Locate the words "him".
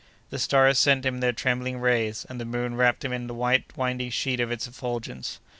1.05-1.19, 3.05-3.13